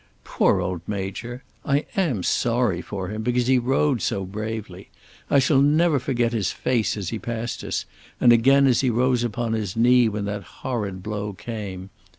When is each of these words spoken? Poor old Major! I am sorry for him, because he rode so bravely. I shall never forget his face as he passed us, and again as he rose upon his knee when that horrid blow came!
Poor 0.23 0.59
old 0.59 0.81
Major! 0.87 1.43
I 1.63 1.85
am 1.95 2.23
sorry 2.23 2.81
for 2.81 3.09
him, 3.09 3.21
because 3.21 3.45
he 3.45 3.59
rode 3.59 4.01
so 4.01 4.25
bravely. 4.25 4.89
I 5.29 5.37
shall 5.37 5.61
never 5.61 5.99
forget 5.99 6.33
his 6.33 6.51
face 6.51 6.97
as 6.97 7.09
he 7.09 7.19
passed 7.19 7.63
us, 7.63 7.85
and 8.19 8.33
again 8.33 8.65
as 8.65 8.81
he 8.81 8.89
rose 8.89 9.23
upon 9.23 9.53
his 9.53 9.75
knee 9.75 10.09
when 10.09 10.25
that 10.25 10.41
horrid 10.41 11.03
blow 11.03 11.33
came! 11.33 11.91